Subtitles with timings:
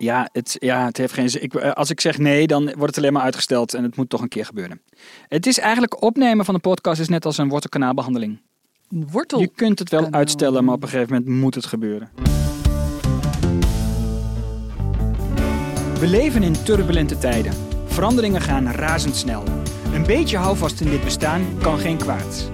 [0.00, 1.42] Ja, het, ja, het heeft geen zin.
[1.42, 4.08] Ik, eh, als ik zeg nee, dan wordt het alleen maar uitgesteld en het moet
[4.08, 4.80] toch een keer gebeuren.
[5.28, 8.40] Het is eigenlijk opnemen van een podcast is net als een wortelkanaalbehandeling.
[8.88, 9.40] Wortel.
[9.40, 12.10] Je kunt het wel uitstellen, maar op een gegeven moment moet het gebeuren.
[15.98, 17.52] We leven in turbulente tijden.
[17.86, 19.42] Veranderingen gaan razendsnel.
[19.92, 22.50] Een beetje houvast in dit bestaan kan geen kwaad.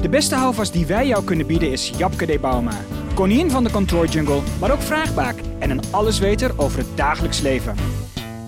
[0.00, 2.84] De beste houvast die wij jou kunnen bieden is Japke de Bauma.
[3.14, 7.74] Koningin van de kantoorjungle, maar ook vraagbaak en een allesweter over het dagelijks leven.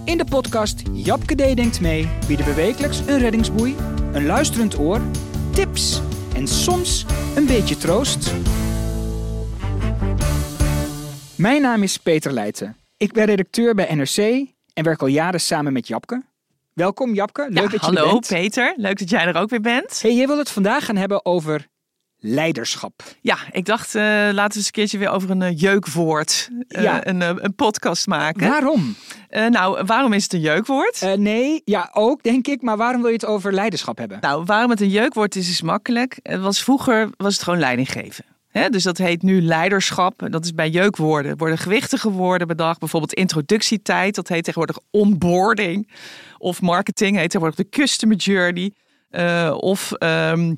[0.04, 3.76] In de podcast Japke D denkt mee bieden we wekelijks een reddingsboei,
[4.12, 5.00] een luisterend oor,
[5.50, 6.00] tips
[6.34, 8.32] en soms een beetje troost.
[11.36, 12.76] Mijn naam is Peter Leijten.
[12.96, 16.22] Ik ben redacteur bij NRC en werk al jaren samen met Japke.
[16.72, 18.26] Welkom Japke, leuk Ja, dat je hallo er bent.
[18.28, 20.02] Peter, leuk dat jij er ook weer bent.
[20.02, 21.66] Hey, jij wil het vandaag gaan hebben over
[22.24, 23.02] leiderschap.
[23.20, 26.82] Ja, ik dacht, eh, laten we eens een keertje weer over een eh, jeukwoord eh,
[26.82, 27.06] Ja.
[27.06, 28.48] een, een podcast maken.
[28.48, 28.94] Waarom?
[29.50, 31.16] Nou, waarom is het een jeukwoord?
[31.16, 34.18] Nee, ja, ook denk ik, maar waarom wil je het over leiderschap hebben?
[34.20, 36.18] Nou, waarom het een jeukwoord is, is makkelijk.
[36.22, 38.24] Het was vroeger was het gewoon leiding geven.
[38.48, 40.28] Hè, dus dat heet nu leiderschap.
[40.30, 41.36] Dat is bij jeukwoorden.
[41.36, 42.78] Worden gewichtige woorden bedacht.
[42.78, 44.14] Bijvoorbeeld introductietijd.
[44.14, 45.90] Dat heet tegenwoordig onboarding.
[46.38, 48.72] Of marketing heet tegenwoordig de customer journey.
[49.52, 49.92] Of...
[49.92, 50.52] ehm,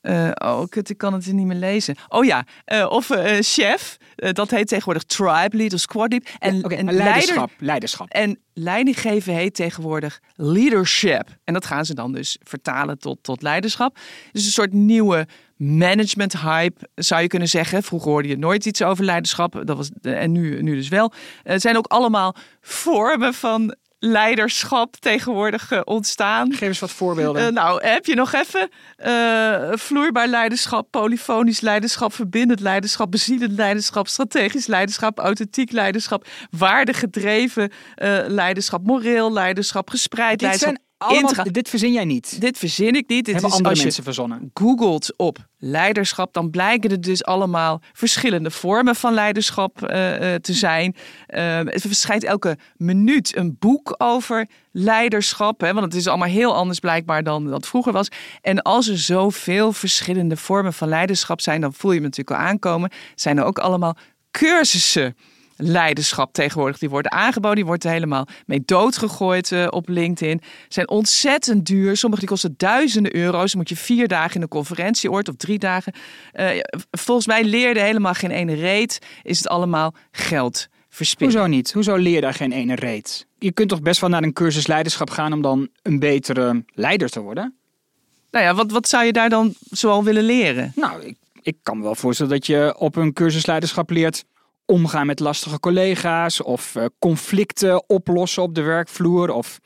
[0.00, 1.96] eh, oh, kut, ik kan het niet meer lezen.
[2.08, 3.96] Oh ja, eh, of eh, chef.
[4.16, 6.22] Dat heet tegenwoordig tribe lead of squad lead.
[6.38, 8.08] En, en leider- leiderschap, leiderschap.
[8.08, 11.36] en leiding geven heet tegenwoordig leadership.
[11.44, 13.98] En dat gaan ze dan dus vertalen tot, tot leiderschap.
[14.32, 17.82] Dus een soort nieuwe management hype zou je kunnen zeggen.
[17.82, 19.62] Vroeger hoorde je nooit iets over leiderschap.
[19.64, 21.12] Dat was, en nu, nu dus wel.
[21.42, 26.52] Het zijn ook allemaal vormen van leiderschap tegenwoordig eh, ontstaan.
[26.52, 27.46] Geef eens wat voorbeelden.
[27.46, 34.08] Eh, nou, heb je nog even eh, vloeibaar leiderschap, polyfonisch leiderschap, verbindend leiderschap, bezielend leiderschap,
[34.08, 37.72] strategisch leiderschap, authentiek leiderschap, waardegedreven
[38.26, 40.87] leiderschap, moreel leiderschap, gespreid dit leiderschap.
[40.98, 42.40] Allemaal, dit verzin jij niet.
[42.40, 43.24] Dit verzin ik niet.
[43.24, 44.50] Dit hebben is andere als je verzonnen.
[44.54, 50.52] googelt op leiderschap, dan blijken er dus allemaal verschillende vormen van leiderschap eh, eh, te
[50.52, 50.96] zijn.
[51.26, 56.54] Eh, er verschijnt elke minuut een boek over leiderschap, hè, want het is allemaal heel
[56.54, 58.08] anders blijkbaar dan dat vroeger was.
[58.40, 62.46] En als er zoveel verschillende vormen van leiderschap zijn, dan voel je hem natuurlijk al
[62.46, 63.96] aankomen, zijn er ook allemaal
[64.30, 65.16] cursussen
[65.58, 66.78] leiderschap tegenwoordig.
[66.78, 70.40] Die worden aangeboden, die wordt er helemaal mee doodgegooid eh, op LinkedIn.
[70.68, 71.96] Zijn ontzettend duur.
[71.96, 73.50] Sommige die kosten duizenden euro's.
[73.50, 75.92] Dan moet je vier dagen in een conferentieoord of drie dagen.
[76.32, 76.48] Eh,
[76.90, 78.98] volgens mij leerde helemaal geen ene reet.
[79.22, 81.32] Is het allemaal geld verspillen.
[81.32, 81.72] Hoezo niet?
[81.72, 83.26] Hoezo leer daar geen ene reet?
[83.38, 87.08] Je kunt toch best wel naar een cursus leiderschap gaan om dan een betere leider
[87.08, 87.56] te worden?
[88.30, 90.72] Nou ja, wat, wat zou je daar dan zoal willen leren?
[90.74, 94.24] Nou, ik, ik kan me wel voorstellen dat je op een cursus leiderschap leert
[94.68, 99.58] omgaan met lastige collega's of eh, conflicten oplossen op de werkvloer of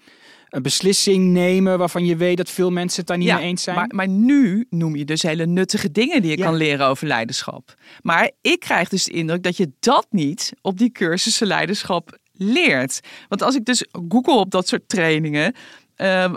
[0.49, 3.77] een beslissing nemen waarvan je weet dat veel mensen het daar niet mee eens zijn.
[3.77, 6.45] Maar, maar nu noem je dus hele nuttige dingen die je Ja.
[6.45, 7.75] kan leren over leiderschap.
[8.03, 13.01] Maar ik krijg dus de indruk dat je dat niet op die cursussen leiderschap leert.
[13.29, 15.55] Want als ik dus google op dat soort trainingen,
[15.97, 16.33] eh,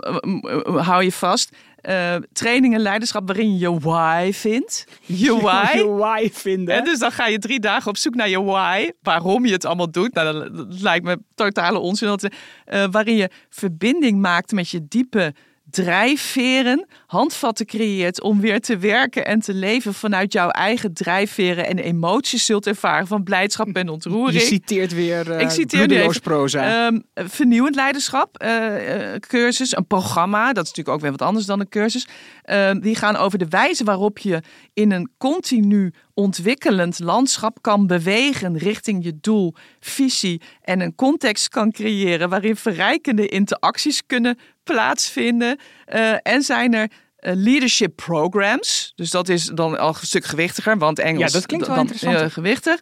[0.64, 1.56] hou je vast.
[1.86, 4.84] Eh, trainingen leiderschap waarin je je why vindt.
[5.06, 5.76] Je why.
[5.76, 6.74] je why vinden.
[6.74, 8.90] En dus dan ga je drie dagen op zoek naar je why.
[9.02, 10.14] Waarom je het allemaal doet.
[10.14, 12.08] Nou, dat, dat lijkt me totale onzin.
[12.08, 12.28] Dat,
[12.64, 15.34] eh, waarin je verbinding maakt met je diepe
[15.70, 16.86] drijfveren.
[17.06, 21.66] Handvatten creëert om weer te werken en te leven vanuit jouw eigen drijfveren.
[21.66, 24.40] En emoties zult ervaren van blijdschap en ontroering.
[24.40, 26.86] je citeert weer uh, Ik citeer nu even, proza.
[26.86, 30.52] Ehm, vernieuwend leiderschap, eh, eh, cursus, een programma.
[30.52, 32.08] Dat is natuurlijk ook weer wat anders dan een cursus.
[32.42, 34.42] Ehm, die gaan over de wijze waarop je
[34.72, 41.72] in een continu ontwikkelend landschap kan bewegen richting je doel, visie en een context kan
[41.72, 45.58] creëren waarin verrijkende interacties kunnen plaatsvinden.
[45.84, 48.92] Eh, en zijn er eh, leadership programs.
[48.94, 51.84] Dus dat is dan al een stuk gewichtiger, want Engels Ja, dat klinkt wel dan,
[51.84, 52.20] interessant.
[52.24, 52.80] eh, gewichtig.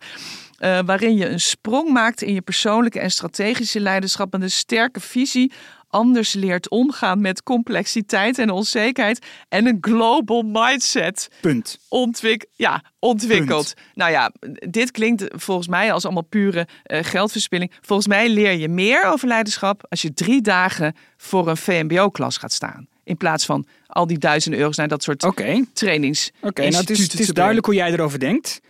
[0.87, 5.53] Waarin je een sprong maakt in je persoonlijke en strategische leiderschap en een sterke visie
[5.95, 11.79] anders leert omgaan met complexiteit en onzekerheid en een global mindset Punt.
[11.89, 13.75] ontwik ja, ontwikkeld.
[13.95, 14.33] Nou ja,
[14.69, 17.73] dit klinkt volgens mij als allemaal pure eh, geldverspilling.
[17.81, 22.53] Volgens mij leer je meer over leiderschap als je drie dagen voor een VMBO-klas gaat
[22.53, 22.89] staan.
[23.05, 25.65] In plaats van al die duizenden euro's naar dat soort Oké.
[25.73, 26.31] trainings.
[26.41, 28.61] Oké, nou, het is, het is duidelijk hoe jij erover denkt.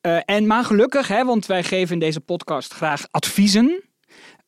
[0.00, 3.82] Eh, en maar gelukkig, hè, want wij geven in deze podcast graag adviezen.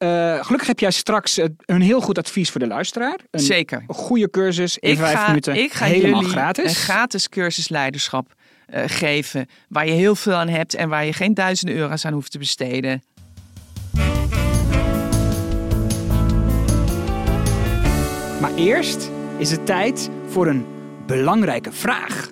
[0.03, 3.19] Eh, gelukkig heb jij straks eh, een heel goed advies voor de luisteraar.
[3.31, 3.85] Een Zeker.
[3.87, 5.57] goede cursus in Ik vijf ga, minuten.
[5.57, 6.65] ik ga helemaal jullie gratis.
[6.65, 8.33] een gratis cursus leiderschap
[8.67, 9.47] eh, geven.
[9.69, 12.39] Waar je heel veel aan hebt en waar je geen duizenden euro's aan hoeft te
[12.39, 13.03] besteden.
[18.41, 20.67] Maar eerst is het tijd voor een
[21.07, 22.31] belangrijke vraag.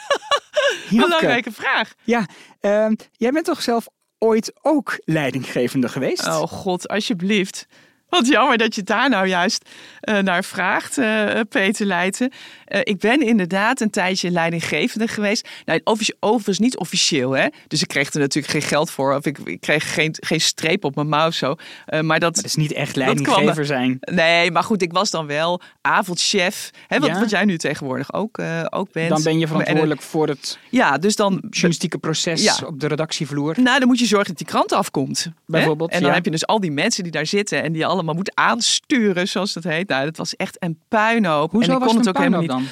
[0.90, 1.92] Belangrijke vraag.
[2.04, 2.26] Ja,
[2.60, 3.86] ehm, jij bent toch zelf
[4.22, 6.26] ooit ook leidinggevende geweest?
[6.26, 7.66] Oh god, alsjeblieft.
[8.12, 9.68] Wat jammer dat je daar nou juist
[10.00, 12.30] eh, naar vraagt, eh, Peter Leijten.
[12.64, 15.48] Eh, ik ben inderdaad een tijdje leidinggevende geweest.
[15.64, 15.80] Nou,
[16.20, 17.46] overigens niet officieel, hè.
[17.68, 19.14] Dus ik kreeg er natuurlijk geen geld voor.
[19.14, 21.54] Of ik, ik kreeg geen, geen streep op mijn mouw zo.
[21.86, 23.96] Eh, maar dat, is niet echt kwam leidinggever er- zijn.
[24.00, 26.70] Nee, maar goed, ik was dan wel avondchef.
[26.86, 27.18] Hè, wat, Ja.
[27.20, 29.08] wat jij nu tegenwoordig ook, eh, ook bent.
[29.08, 31.42] Dan ben je En, verantwoordelijk voor het eh, Ja, dus dan...
[31.50, 32.56] journalistieke proces Ja.
[32.66, 33.54] op de redactievloer.
[33.60, 35.24] Nou, dan moet je zorgen dat die krant afkomt.
[35.24, 35.30] hè?
[35.46, 36.14] Bijvoorbeeld, En dan ja.
[36.14, 39.28] heb je dus al die mensen die daar zitten en die je allemaal moet aansturen,
[39.28, 39.88] zoals dat heet.
[39.88, 41.50] Nou, dat was echt een puinhoop.
[41.50, 42.50] Hoezo en ik kon het ook helemaal niet.
[42.50, 42.64] dan?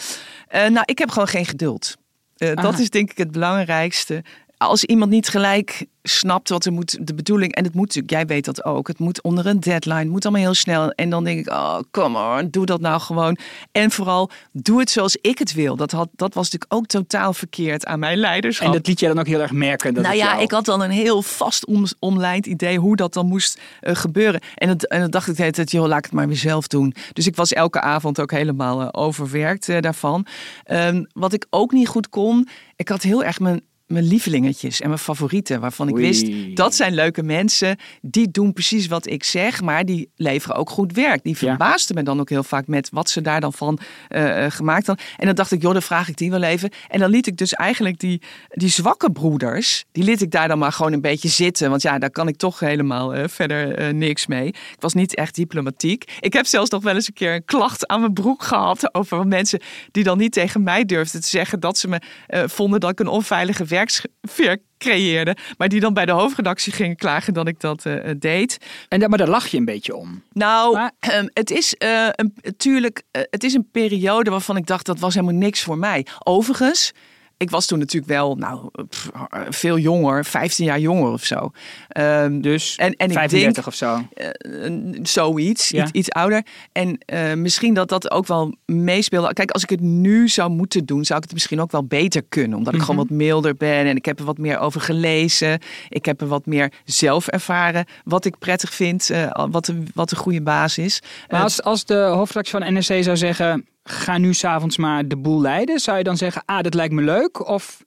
[0.49, 1.97] Eh, nou, ik heb gewoon geen geduld.
[2.37, 4.25] Eh, dat is denk ik het belangrijkste.
[4.61, 8.27] Als iemand niet gelijk snapt wat er moet, de bedoeling, en het moet natuurlijk, jij
[8.27, 10.91] weet dat ook, het moet onder een deadline, het moet allemaal heel snel.
[10.91, 13.37] En dan denk ik, oh, come on, doe dat nou gewoon.
[13.73, 15.77] En vooral, doe het zoals ik het wil.
[15.77, 18.67] Dat, had, dat was natuurlijk ook totaal verkeerd aan mijn leiderschap.
[18.67, 19.95] En dat liet jij dan ook heel erg merken.
[19.95, 23.13] Dat Nou ja, jou- ik had dan een heel vast om, omlijnd idee hoe dat
[23.13, 24.41] dan moest eh, gebeuren.
[24.55, 26.37] En, het, en dan dacht ik de hele tijd, joh, laat ik het maar weer
[26.37, 26.95] zelf doen.
[27.13, 30.27] Dus ik was elke avond ook helemaal eh, overwerkt eh, daarvan.
[30.65, 34.89] Ehm, wat ik ook niet goed kon, ik had heel erg mijn, mijn lievelingetjes en
[34.89, 35.61] mijn favorieten.
[35.61, 36.03] Waarvan ik Oei.
[36.07, 37.77] wist, dat zijn leuke mensen.
[38.03, 41.23] Die doen precies wat ik zeg, maar die leveren ook goed werk.
[41.23, 41.39] Die Ja.
[41.39, 43.79] verbaasden me dan ook heel vaak met wat ze daar dan van
[44.09, 45.05] eh, eh, gemaakt hadden.
[45.17, 46.71] En dan dacht ik, joh, dan vraag ik die wel even.
[46.89, 50.59] En dan liet ik dus eigenlijk die, die zwakke broeders, die liet ik daar dan
[50.59, 51.71] maar gewoon een beetje zitten.
[51.71, 54.47] Want ja, daar kan ik toch helemaal eh, verder niks mee.
[54.49, 56.05] Ik was niet echt diplomatiek.
[56.21, 59.27] Ik heb zelfs nog wel eens een keer een klacht aan mijn broek gehad over
[59.27, 59.61] mensen
[59.91, 62.01] die dan niet tegen mij durfden te zeggen dat ze me
[62.49, 65.37] vonden dat ik een onveilige werksfeer creëerde.
[65.59, 68.59] Maar die dan bij de hoofdredactie gingen klagen dat ik dat eh, deed.
[68.89, 70.23] En maar daar lach je een beetje om.
[70.33, 74.67] Nou, Maar- ehm, het is eh, een, natuurlijk, eh, het is een periode waarvan ik
[74.67, 76.07] dacht dat was helemaal niks voor mij.
[76.25, 76.93] Overigens,
[77.41, 79.11] ik was toen natuurlijk wel, nou, pff,
[79.49, 81.51] veel jonger, 15 jaar jonger of zo.
[81.89, 84.03] Ehm, Dus en, en ik 35 denk, of zo.
[84.15, 84.71] eh,
[85.03, 85.83] zoiets, Ja.
[85.83, 86.43] iets, iets ouder.
[86.73, 89.33] En eh, misschien dat dat ook wel meespeelde.
[89.33, 92.23] Kijk, als ik het nu zou moeten doen, zou ik het misschien ook wel beter
[92.29, 92.59] kunnen.
[92.59, 92.89] Omdat ik Mhm.
[92.89, 95.59] gewoon wat milder ben en ik heb er wat meer over gelezen.
[95.89, 100.17] Ik heb er wat meer zelf ervaren wat ik prettig vind, eh, wat, een, wat
[100.17, 101.03] goede basis is.
[101.29, 103.65] Maar als, als de hoofdredactie van NRC zou zeggen...
[103.85, 105.79] ga nu s'avonds maar de boel leiden...
[105.81, 107.49] zou je dan zeggen, ah, dat lijkt me leuk?
[107.49, 107.85] Of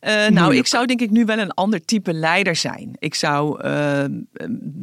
[0.00, 2.90] Eh, nou, ik zou denk ik nu wel een ander type leider zijn.
[2.98, 4.04] Ik zou eh,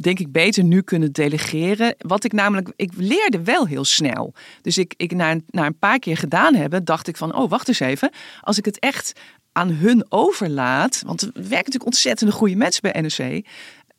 [0.00, 1.94] denk ik beter nu kunnen delegeren.
[1.98, 4.34] Wat ik namelijk, ik leerde wel heel snel.
[4.62, 7.50] Dus ik, ik na, een- na een paar keer gedaan hebben, dacht ik van, oh
[7.50, 8.10] wacht eens even.
[8.40, 9.12] Als ik het echt
[9.52, 13.46] aan hun overlaat, want er werken natuurlijk ontzettend goede mensen bij NRC.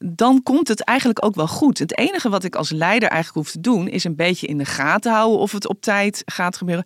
[0.07, 1.79] Dan komt het eigenlijk ook wel goed.
[1.79, 4.65] Het enige wat ik als leider eigenlijk hoef te doen, is een beetje in de
[4.65, 6.85] gaten houden of het op tijd gaat gebeuren.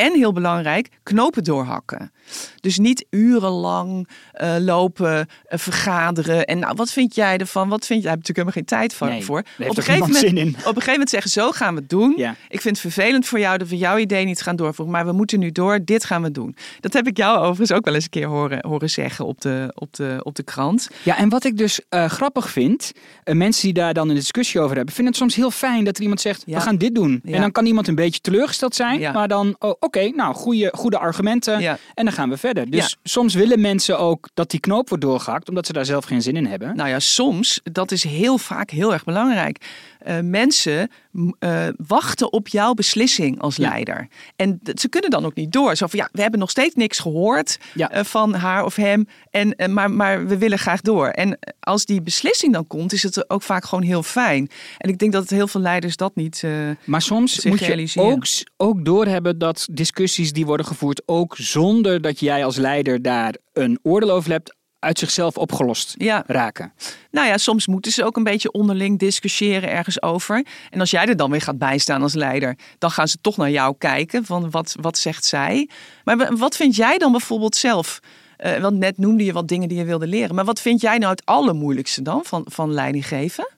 [0.00, 2.12] En heel belangrijk, knopen doorhakken.
[2.60, 6.44] Dus niet urenlang eh, lopen, eh, vergaderen.
[6.44, 7.68] En nou, wat vind jij ervan?
[7.68, 8.10] Wat vind jij?
[8.10, 9.08] Daar heb je natuurlijk helemaal geen tijd voor.
[9.08, 9.68] Nee, voor.
[9.68, 10.48] Op, een gegeven moment, zin in.
[10.48, 12.14] op een gegeven moment zeggen, zo gaan we het doen.
[12.16, 12.34] Ja.
[12.48, 14.94] Ik vind het vervelend voor jou dat we jouw idee niet gaan doorvoeren.
[14.94, 16.56] Maar we moeten nu door, dit gaan we doen.
[16.80, 19.72] Dat heb ik jou overigens ook wel eens een keer horen, horen zeggen op de,
[19.74, 20.90] op, de, op de krant.
[21.02, 22.92] Ja, en wat ik dus eh, grappig vind,
[23.24, 26.02] mensen die daar dan een discussie over hebben, vinden het soms heel fijn dat er
[26.02, 26.56] iemand zegt, Ja.
[26.56, 27.20] we gaan dit doen.
[27.24, 27.34] Ja.
[27.34, 30.98] En dan kan iemand een beetje teleurgesteld zijn, maar dan, oh, oké, nou, goede, goede
[30.98, 31.78] argumenten Ja.
[31.94, 32.70] en dan gaan we verder.
[32.70, 36.22] Dus soms willen mensen ook dat die knoop wordt doorgehakt, omdat ze daar zelf geen
[36.22, 36.76] zin in hebben.
[36.76, 39.58] Nou ja, soms, dat is heel vaak heel erg belangrijk.
[40.00, 40.90] Eh, mensen
[41.38, 43.68] eh, wachten op jouw beslissing als Ja.
[43.68, 44.08] leider.
[44.36, 45.76] En ze kunnen dan ook niet door.
[45.76, 47.90] Zo van ja, we hebben nog steeds niks gehoord Ja.
[47.90, 49.06] eh, van haar of hem.
[49.30, 51.06] En, maar, maar we willen graag door.
[51.08, 54.48] En als die beslissing dan komt, is het ook vaak gewoon heel fijn.
[54.78, 56.44] En ik denk dat heel veel leiders dat niet.
[56.84, 58.10] Maar soms moet je realiseren.
[58.10, 58.24] ook,
[58.56, 63.78] ook doorhebben dat discussies die worden gevoerd, ook zonder dat jij als leider daar een
[63.82, 66.72] oordeel over hebt, uit zichzelf opgelost ja, raken.
[67.10, 70.46] nou ja, soms moeten ze ook een beetje onderling discussiëren ergens over.
[70.70, 73.50] En als jij er dan weer gaat bijstaan als leider, dan gaan ze toch naar
[73.50, 75.68] jou kijken van wat, wat zegt zij.
[76.04, 78.00] Maar wa- wat vind jij dan bijvoorbeeld zelf?
[78.36, 80.34] Eh, want net noemde je wat dingen die je wilde leren.
[80.34, 83.48] Maar wat vind jij nou het allermoeilijkste dan van, van leiding geven?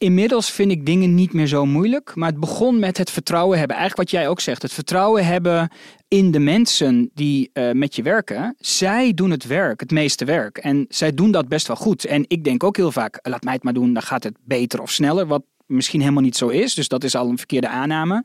[0.00, 3.76] Inmiddels vind ik dingen niet meer zo moeilijk, maar het begon met het vertrouwen hebben.
[3.76, 5.70] Eigenlijk wat jij ook zegt, het vertrouwen hebben
[6.08, 8.54] in de mensen die eh, met je werken.
[8.58, 10.58] Zij doen het werk, het meeste werk.
[10.58, 12.04] En zij doen dat best wel goed.
[12.04, 14.80] En ik denk ook heel vaak, laat mij het maar doen, dan gaat het beter
[14.80, 15.26] of sneller.
[15.26, 18.24] Wat misschien helemaal niet zo is, dus dat is al een verkeerde aanname.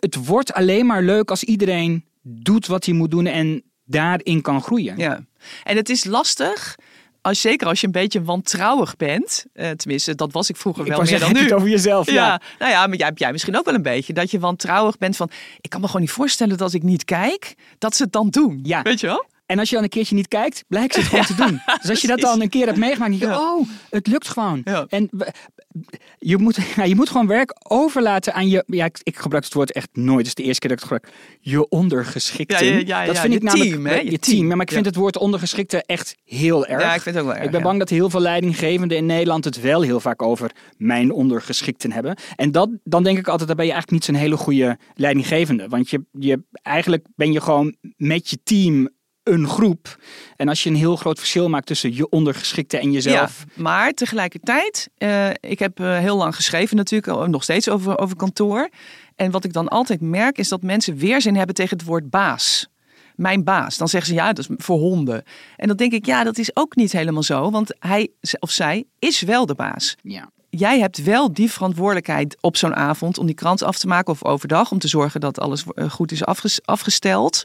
[0.00, 4.62] Het wordt alleen maar leuk als iedereen doet wat hij moet doen en daarin kan
[4.62, 4.96] groeien.
[4.96, 5.24] Ja.
[5.62, 6.76] En het is lastig,
[7.24, 9.44] als, zeker als je een beetje wantrouwig bent.
[9.52, 11.48] Eh, tenminste, dat was ik vroeger Ik wel meer zeggen, dan nu.
[11.48, 12.06] het over jezelf?
[12.06, 12.40] Ja, ja.
[12.58, 14.12] nou ja, maar jij, jij misschien ook wel een beetje.
[14.12, 17.04] Dat je wantrouwig bent van, ik kan me gewoon niet voorstellen dat als ik niet
[17.04, 18.60] kijk, dat ze het dan doen.
[18.62, 18.82] Ja.
[18.82, 19.26] Weet je wel?
[19.46, 21.60] En als je dan een keertje niet kijkt, blijkt ze het gewoon te doen.
[21.80, 23.54] Dus als je dat dan een keer hebt meegemaakt, dan denk je, Ja.
[23.54, 24.60] oh, het lukt gewoon.
[24.64, 24.86] Ja.
[24.88, 25.10] En
[26.18, 29.54] je moet, ja, je moet gewoon werk overlaten aan je, ja, ik, ik gebruik het
[29.54, 32.66] woord echt nooit, het is de eerste keer dat ik het gebruik, je ondergeschikten.
[32.66, 34.46] Ja, ja, ja, dat vind ik namelijk, team, hè, je, je team.
[34.46, 36.82] maar ik vind het woord ondergeschikte echt heel erg.
[36.82, 37.46] Ja, ik vind het ook wel erg.
[37.46, 41.12] Ik ben bang dat heel veel leidinggevenden in Nederland het wel heel vaak over mijn
[41.12, 42.16] ondergeschikten hebben.
[42.36, 45.68] En dat, dan denk ik altijd, dan ben je eigenlijk niet zo'n hele goede leidinggevende.
[45.68, 48.88] Want je, je, eigenlijk ben je gewoon met je team
[49.24, 49.98] een groep.
[50.36, 53.44] En als je een heel groot verschil maakt tussen je ondergeschikte en jezelf.
[53.48, 57.98] Ja, maar tegelijkertijd, eh, ik heb eh, heel lang geschreven natuurlijk, eh, nog steeds over,
[57.98, 58.68] over kantoor.
[59.16, 62.68] En wat ik dan altijd merk is dat mensen weerzin hebben tegen het woord baas.
[63.16, 63.76] Mijn baas.
[63.76, 65.22] Dan zeggen ze ja, dat is voor honden.
[65.56, 67.50] En dan denk ik, ja, dat is ook niet helemaal zo.
[67.50, 69.96] Want hij of zij is wel de baas.
[70.02, 70.30] Ja.
[70.50, 74.24] Jij hebt wel die verantwoordelijkheid op zo'n avond om die krant af te maken of
[74.24, 74.70] overdag.
[74.70, 77.42] Om te zorgen dat alles goed is afges- afgesteld.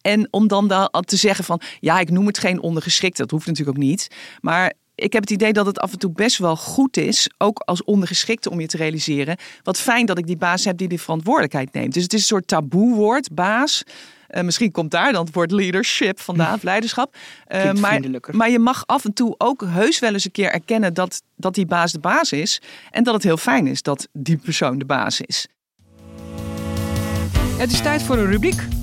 [0.00, 3.22] En om dan da- te zeggen van, ja, ik noem het geen ondergeschikte.
[3.22, 4.08] Dat hoeft natuurlijk ook niet.
[4.40, 7.58] Maar ik heb het idee dat het af en toe best wel goed is, ook
[7.58, 9.36] als ondergeschikte om je te realiseren.
[9.62, 11.94] Wat fijn dat ik die baas heb die die verantwoordelijkheid neemt.
[11.94, 13.82] Dus het is een soort taboewoord, baas.
[14.26, 17.16] Eh, misschien komt daar dan het woord leadership vandaan, of leiderschap.
[17.46, 18.36] Eh, Klinkt maar, vriendelijker.
[18.36, 21.54] maar je mag af en toe ook heus wel eens een keer erkennen dat, dat
[21.54, 22.60] die baas de baas is.
[22.90, 25.46] En dat het heel fijn is dat die persoon de baas is.
[27.56, 28.79] Het is tijd voor een rubriek.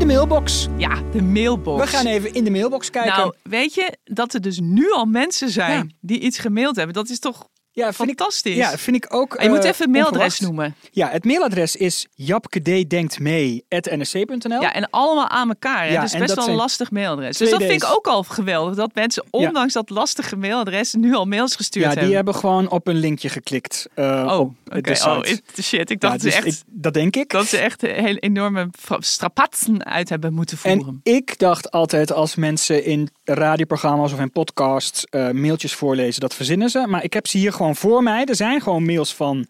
[0.00, 0.68] De mailbox.
[0.76, 1.80] Ja, de mailbox.
[1.90, 3.12] We gaan even in de mailbox kijken.
[3.16, 5.94] Nou, weet je dat er dus nu al mensen zijn Ja.
[6.00, 6.94] die iets gemaild hebben?
[6.94, 8.54] Dat is toch ja, vind ik, fantastisch?
[8.56, 9.42] ja, vind ik ook.
[9.42, 10.74] je moet eh, even een mailadres noemen.
[10.90, 14.60] Ja, het mailadres is japkedenktmee.nsc.nl.
[14.60, 15.84] Ja, en allemaal aan elkaar.
[15.86, 15.92] Hè?
[15.92, 17.36] Ja, dus best dat wel een lastig mailadres.
[17.36, 18.74] Dus dat vind ik ook al geweldig.
[18.74, 22.16] Dat mensen, ondanks dat lastige mailadres, nu al mails gestuurd Ja, die hebben.
[22.16, 23.88] hebben gewoon op een linkje geklikt.
[23.94, 24.92] eh, Oh, oké.
[25.06, 25.90] Oh, it- shit.
[25.90, 27.30] Ik Ja, dacht dus echt ik- dat denk ik.
[27.30, 31.00] dat ze echt heel enorme strapatsen uit hebben moeten voeren.
[31.02, 36.34] En ik dacht altijd als mensen in radioprogramma's of in podcasts eh, mailtjes voorlezen, dat
[36.34, 36.86] verzinnen ze.
[36.86, 38.24] Maar ik heb ze hier gewoon voor mij.
[38.24, 39.46] Er zijn gewoon mails van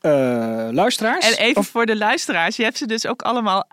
[0.00, 0.10] eh,
[0.70, 1.30] luisteraars.
[1.30, 3.66] En even Of voor de luisteraars, je hebt ze dus ook allemaal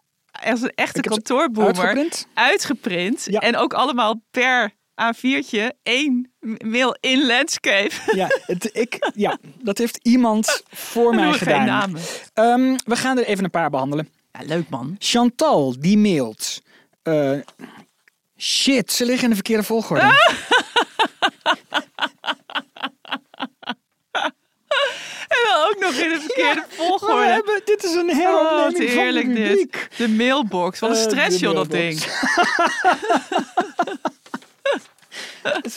[0.46, 2.28] als een echte kantoorboomer uitgeprint.
[2.34, 3.28] uitgeprint.
[3.30, 3.40] Ja.
[3.40, 4.72] En ook allemaal per
[5.16, 6.32] A4'tje één
[6.66, 7.92] mail in landscape.
[8.14, 11.98] Ja, het, ik, ja, dat heeft iemand voor mij gedaan.
[12.34, 14.10] Ehm, we gaan er even een paar behandelen.
[14.32, 14.96] Ja, leuk man.
[15.00, 16.62] Chantal, die mailt.
[17.04, 17.32] eh,
[18.38, 20.02] shit, ze liggen in de verkeerde volgorde.
[25.28, 27.26] En dan ook nog in de verkeerde Maar we volgorde.
[27.26, 29.48] hebben, dit is een Oh, heropneming wat van de dit.
[29.48, 29.88] rubriek.
[29.98, 30.80] De mailbox.
[30.80, 32.00] Wat een Eh, stress joh, dat ding.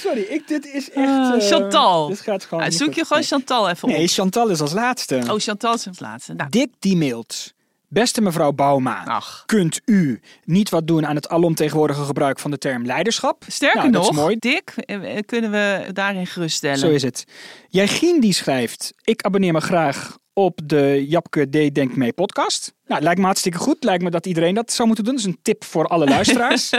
[0.03, 1.09] Sorry, ik, dit is echt...
[1.09, 2.09] Ah, eh, Chantal.
[2.09, 2.95] Dit gaat gewoon Ah, zoek goed.
[2.97, 3.27] je gewoon Nee.
[3.29, 4.09] Chantal even Nee, op.
[4.11, 5.21] Chantal is als laatste.
[5.31, 6.33] Oh, Chantal is het laatste.
[6.35, 7.53] Nou, Dick die mailt.
[7.93, 9.43] Beste mevrouw Bauma, ach.
[9.47, 13.45] kunt u niet wat doen aan het alomtegenwoordige gebruik van de term leiderschap?
[13.47, 14.37] Sterker Nou, dat nog, is mooi.
[14.39, 16.79] Dick, eh, eh, kunnen we daarin geruststellen.
[16.79, 17.25] Zo is het.
[17.69, 22.75] Jij die schrijft, ik abonneer me graag op de Japke D Denk Mee podcast.
[22.87, 23.85] Nou, lijkt me hartstikke goed.
[23.85, 25.15] Lijkt me dat iedereen dat zou moeten doen.
[25.15, 26.71] Dat is een tip voor alle luisteraars.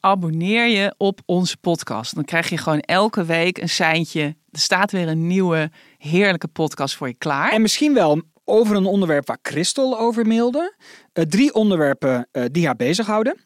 [0.00, 2.14] Abonneer je op onze podcast.
[2.14, 4.22] Dan krijg je gewoon elke week een seintje.
[4.50, 7.52] Er staat weer een nieuwe heerlijke podcast voor je klaar.
[7.52, 10.74] en misschien wel over een onderwerp waar Christel over mailde.
[11.12, 13.36] Eh, drie onderwerpen eh, die haar bezighouden.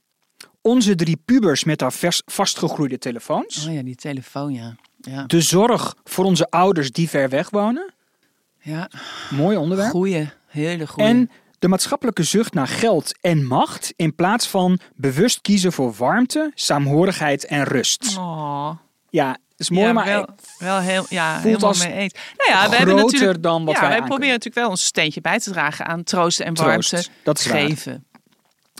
[0.61, 3.67] Onze drie pubers met haar vers, vastgegroeide telefoons.
[3.67, 4.77] Oh ja, die telefoon, ja.
[5.01, 5.25] Ja.
[5.27, 7.95] De zorg voor onze ouders die ver weg wonen.
[8.61, 8.91] Ja,
[9.31, 9.91] Mooi onderwerp.
[9.91, 10.29] goeie.
[10.47, 11.09] Hele goeie.
[11.09, 16.51] En de maatschappelijke zucht naar geld en macht in plaats van bewust kiezen voor warmte,
[16.55, 18.17] saamhorigheid en rust.
[18.19, 18.71] Oh.
[19.11, 20.27] Ja, is mooi, ja, maar wel,
[20.59, 22.15] wel heel, ja, voelt helemaal als mee eens.
[22.37, 25.39] Nou ja, we hebben natuurlijk, dan wat ja, wij proberen natuurlijk wel ons steentje bij
[25.39, 27.59] te dragen aan troosten en Troost, warmte dat is waar.
[27.59, 28.07] geven.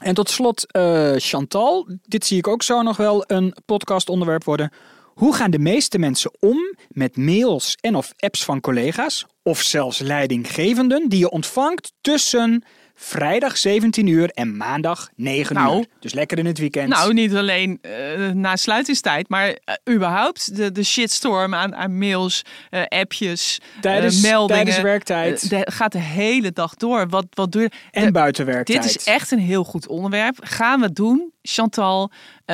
[0.03, 4.71] En tot slot, eh, Chantal, dit zie ik ook zo nog wel een podcastonderwerp worden.
[5.15, 9.99] Hoe gaan de meeste mensen om met mails en of apps van collega's, of zelfs
[9.99, 12.65] leidinggevenden, die je ontvangt tussen
[12.95, 15.79] vrijdag 17 uur en maandag 9 Nou.
[15.79, 15.87] uur?
[16.01, 16.89] Dus lekker in het weekend.
[16.89, 22.43] Nou, niet alleen eh, na sluitingstijd, maar eh, überhaupt de, de shitstorm aan, aan mails,
[22.71, 24.65] eh, appjes, tijdens, meldingen.
[24.65, 27.09] tijdens werktijd de- gaat de hele dag door.
[27.09, 27.71] Wat, wat doe je?
[27.91, 28.83] en de- buiten werktijd.
[28.83, 30.37] Dit is echt een heel goed onderwerp.
[30.41, 32.11] Gaan we het doen, Chantal?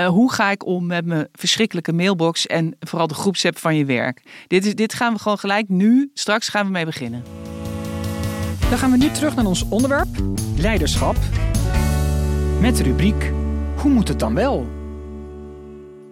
[0.06, 4.22] Hoe ga ik om met mijn verschrikkelijke mailbox en vooral de groepsapp van je werk?
[4.46, 7.22] Dit, is, dit gaan we gewoon gelijk nu, straks gaan we mee beginnen.
[8.70, 10.08] Dan gaan we nu terug naar ons onderwerp,
[10.56, 11.16] leiderschap.
[12.60, 13.32] Met de rubriek,
[13.76, 14.68] hoe moet het dan wel?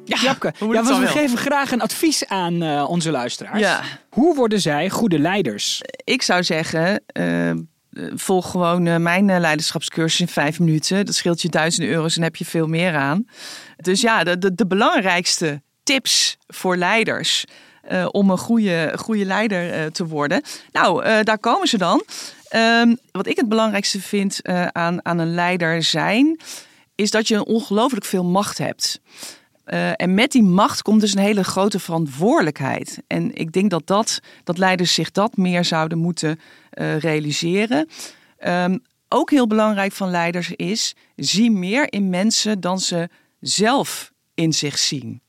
[0.05, 1.07] Ja, Japke, we wel?
[1.07, 3.61] geven graag een advies aan eh, onze luisteraars.
[3.61, 3.83] Ja.
[4.09, 5.83] Hoe worden zij goede leiders?
[6.05, 7.51] Ik zou zeggen, eh,
[8.15, 11.07] volg gewoon eh, mijn leiderschapscursus in vijf minuten.
[11.07, 13.27] Dat scheelt je duizenden euro's en heb je veel meer aan.
[13.77, 17.45] Dus ja, de, de, de belangrijkste tips voor leiders
[17.89, 20.43] eh, om een goede, goede leider eh, te worden.
[20.73, 22.03] Nou, eh, daar komen ze dan.
[22.49, 24.41] Ehm, wat ik het belangrijkste vind
[24.73, 26.41] aan, aan een leider zijn,
[26.95, 29.01] is dat je ongelooflijk veel macht hebt.
[29.97, 32.99] En met die macht komt dus een hele grote verantwoordelijkheid.
[33.07, 36.41] En ik denk dat, dat, dat leiders zich dat meer zouden moeten
[36.99, 37.89] realiseren.
[38.39, 38.79] Ehm,
[39.09, 43.09] ook heel belangrijk van leiders is, zie meer in mensen dan ze
[43.41, 45.21] zelf in zich zien.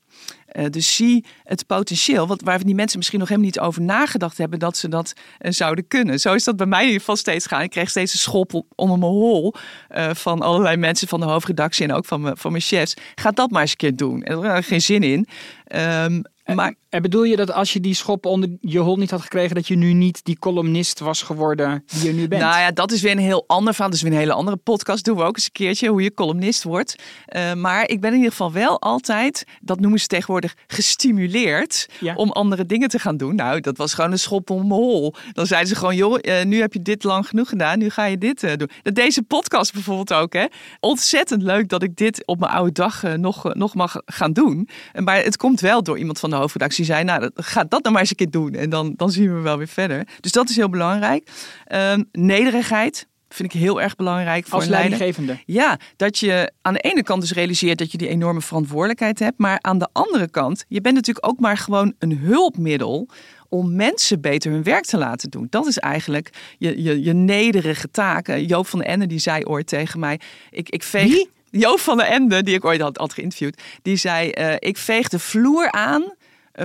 [0.49, 4.37] Eh, dus zie het potentieel, wat, waar die mensen misschien nog helemaal niet over nagedacht
[4.37, 6.19] hebben dat ze dat eh, zouden kunnen.
[6.19, 7.61] Zo is dat bij mij in ieder geval steeds gaan.
[7.61, 9.53] Ik kreeg steeds een schop op- onder mijn hol
[9.87, 12.93] eh, van allerlei mensen van de hoofdredactie en ook van, mijn- van mijn chefs.
[13.15, 14.23] Ga dat maar eens een keer doen.
[14.23, 15.27] En daar had ik geen zin in.
[15.67, 16.21] Ehm,
[16.55, 19.55] maar En bedoel je dat als je die schop onder je hol niet had gekregen,
[19.55, 22.41] dat je nu niet die columnist was geworden die je nu bent?
[22.41, 23.89] Nou ja, dat is weer een heel ander verhaal.
[23.91, 25.05] Dat is weer een hele andere podcast.
[25.05, 26.95] Doen we ook eens een keertje hoe je columnist wordt.
[27.25, 32.15] Eh, maar ik ben in ieder geval wel altijd, dat noemen ze tegenwoordig, gestimuleerd Ja.
[32.15, 33.35] om andere dingen te gaan doen.
[33.35, 35.13] Nou, dat was gewoon een schop om mijn hol.
[35.33, 37.79] Dan zeiden ze gewoon, joh, eh, nu heb je dit lang genoeg gedaan.
[37.79, 38.69] Nu ga je dit eh, doen.
[38.81, 40.45] Dat Deze podcast bijvoorbeeld ook, hè.
[40.79, 44.69] Ontzettend leuk dat ik dit op mijn oude dag nog, nog mag gaan doen.
[44.93, 47.81] En Maar het komt wel door iemand van de hoofdredactie zei, nou, dat- ga dat
[47.81, 48.53] nou maar eens een keer doen.
[48.53, 50.07] En dan, dan zien we wel weer verder.
[50.19, 51.29] Dus dat is heel belangrijk.
[51.65, 55.39] Ehm, nederigheid vind ik heel erg belangrijk voor als een leidinggevende.
[55.45, 59.37] Ja, dat je aan de ene kant dus realiseert dat je die enorme verantwoordelijkheid hebt.
[59.37, 63.07] Maar aan de andere kant, je bent natuurlijk ook maar gewoon een hulpmiddel
[63.49, 65.47] om mensen beter hun werk te laten doen.
[65.49, 68.27] Dat is eigenlijk je, je, je nederige taak.
[68.27, 70.19] Eh, Joop van den Ende die zei ooit tegen mij...
[70.49, 71.03] Ik, ik veeg...
[71.11, 71.29] Wie?
[71.51, 73.61] Joop van den Ende, die ik ooit had, had geïnterviewd.
[73.81, 76.03] Die zei, eh, ik veeg de vloer aan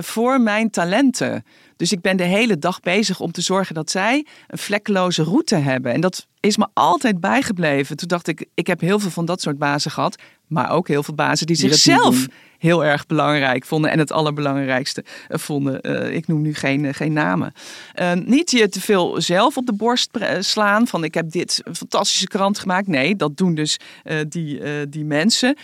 [0.03, 1.45] voor mijn talenten.
[1.77, 5.55] Dus ik ben de hele dag bezig om te zorgen dat zij een vlekkeloze route
[5.55, 5.93] hebben.
[5.93, 7.97] En dat is me altijd bijgebleven.
[7.97, 10.21] Toen dacht ik, ik heb heel veel van dat soort bazen gehad.
[10.47, 12.25] Maar ook heel veel bazen die zichzelf
[12.57, 13.91] heel erg belangrijk vonden.
[13.91, 15.81] En het allerbelangrijkste eh, vonden.
[15.81, 17.53] Eh, ik noem nu geen, eh, geen namen.
[17.93, 20.87] Eh, niet je te veel zelf op de borst eh, slaan.
[20.87, 22.87] Van ik heb dit een fantastische krant gemaakt.
[22.87, 25.57] Nee, dat doen dus eh, die, eh, die mensen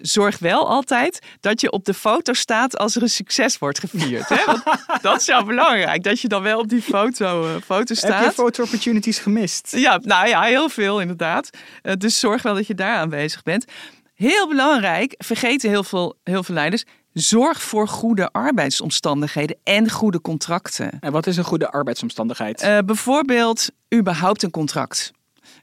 [0.00, 4.28] zorg wel altijd dat je op de foto staat als er een succes wordt gevierd.
[4.28, 4.44] Hè?
[4.44, 4.62] Want
[5.02, 7.94] dat is wel belangrijk, dat je dan wel op die foto, eh, foto Heb je
[7.94, 8.34] staat.
[8.34, 9.72] foto opportunities gemist?
[9.76, 11.50] Ja, nou ja, heel veel inderdaad.
[11.82, 13.64] Eh, dus zorg wel dat je daar aanwezig bent.
[14.14, 20.90] Heel belangrijk, vergeten heel veel, heel veel leiders, zorg voor goede arbeidsomstandigheden en goede contracten.
[21.00, 22.60] En wat is een goede arbeidsomstandigheid?
[22.60, 25.12] Eh, bijvoorbeeld überhaupt een contract.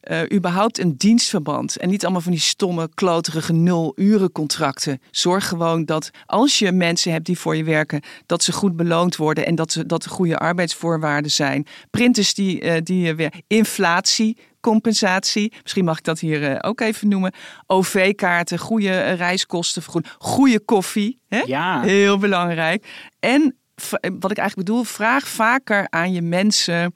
[0.04, 1.78] Eh, überhaupt een dienstverband.
[1.78, 5.02] En niet allemaal van die stomme, kloterige nul-uren contracten.
[5.12, 9.16] Zorg gewoon dat als je mensen hebt die voor je werken, dat ze goed beloond
[9.16, 11.66] worden en dat, ze, dat er goede arbeidsvoorwaarden zijn.
[11.92, 14.38] Printers die, eh, die weer inflatie.
[14.60, 17.34] Compensatie, misschien mag ik dat hier eh, ook even noemen.
[17.68, 21.20] OV-kaarten, goede reiskosten, vergoed- goede koffie.
[21.28, 21.40] Hè?
[21.46, 21.82] Ja.
[21.82, 22.88] Heel belangrijk.
[23.20, 23.58] En
[24.20, 26.94] wat ik eigenlijk bedoel, vraag vaker aan je mensen: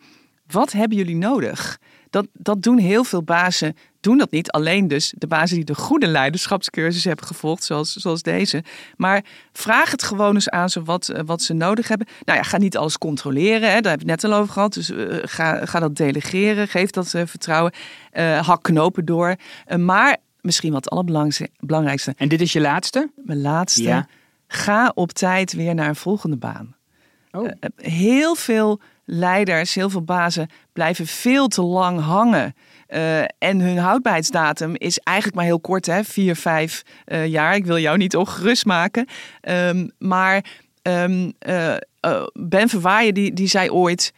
[0.47, 1.77] wat hebben jullie nodig?
[2.17, 4.51] Dat, dat doen heel veel bazen, doen dat niet.
[4.51, 8.63] Alleen dus de bazen die de goede leiderschapscursus hebben gevolgd, zoals, zoals deze.
[8.95, 12.07] Maar vraag het gewoon eens aan ze wat, eh, wat ze nodig hebben.
[12.25, 14.73] Nou ja, ga niet alles controleren, hè, daar heb ik het net al over gehad.
[14.73, 17.73] Dus eh, ga, ga dat delegeren, geef dat eh, vertrouwen.
[18.41, 19.35] Hak knopen door.
[19.77, 23.09] Maar misschien wat het allerbelangrijkste, En dit is je laatste?
[23.15, 23.83] mijn laatste.
[23.83, 24.07] Ja.
[24.47, 26.75] Ga op tijd weer naar een volgende baan.
[27.31, 27.47] Oh.
[27.75, 32.55] Heel veel leiders, heel veel bazen blijven veel te lang hangen.
[32.87, 36.03] Eh, en hun houdbaarheidsdatum is eigenlijk maar heel kort, hè?
[36.03, 37.55] vier, vijf eh, jaar.
[37.55, 39.05] Ik wil jou niet ongerust maken.
[39.41, 40.43] Ehm, maar
[40.81, 44.13] ehm, eh, eh, Ben Verwaaien die, die zei ooit,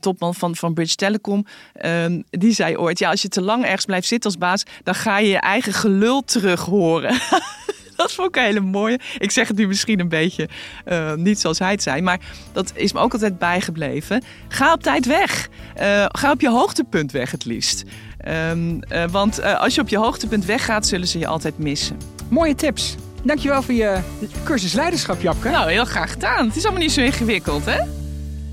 [0.00, 3.84] topman van, van Bridge Telecom, ehm, die zei ooit: ja, als je te lang ergens
[3.84, 7.18] blijft zitten als baas, dan ga je je eigen gelul terug horen.
[8.06, 9.00] Dat vond ik een hele mooie.
[9.18, 10.48] Ik zeg het nu misschien een beetje
[10.84, 12.20] eh, niet zoals hij het zei, maar
[12.52, 14.22] dat is me ook altijd bijgebleven.
[14.48, 15.48] Ga op tijd weg.
[15.74, 17.84] Eh, ga op je hoogtepunt weg het liefst.
[18.18, 21.96] Ehm, eh, want als je op je hoogtepunt weggaat, zullen ze je altijd missen.
[22.28, 22.94] Mooie tips.
[23.22, 23.98] Dankjewel voor je
[24.44, 25.48] cursus leiderschap, Japke.
[25.48, 26.46] Nou, heel graag gedaan.
[26.46, 27.78] Het is allemaal niet zo ingewikkeld, hè?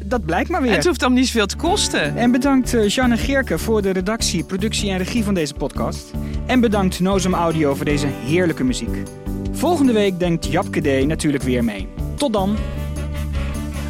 [0.06, 0.76] Dat blijkt maar En weer.
[0.76, 2.18] het hoeft allemaal niet zoveel te kosten.
[2.18, 6.12] En bedankt Jeanne Geerke voor de redactie, productie en regie van deze podcast.
[6.46, 9.23] En bedankt Nozem Audio voor deze heerlijke muziek.
[9.54, 11.88] Volgende week denkt Japke D natuurlijk weer mee.
[12.16, 12.58] Tot dan.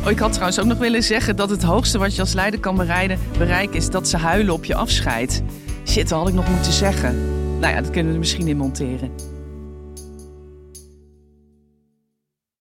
[0.03, 2.59] Oh, ik had trouwens ook nog willen zeggen dat het hoogste wat je als leider
[2.59, 5.43] kan bereiden, bereiken is dat ze huilen op je afscheid.
[5.87, 7.15] Shit, dat had ik nog moeten zeggen.
[7.59, 9.11] Nou ja, dat kunnen we misschien in monteren.